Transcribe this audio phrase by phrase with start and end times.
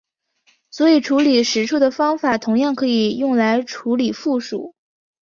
[0.71, 4.73] 所以处理实数的方法同样可以用来处理复数。